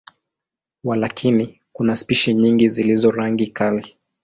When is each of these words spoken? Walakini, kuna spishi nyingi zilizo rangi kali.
Walakini, 0.83 1.61
kuna 1.73 1.95
spishi 1.95 2.33
nyingi 2.33 2.69
zilizo 2.69 3.11
rangi 3.11 3.47
kali. 3.47 3.97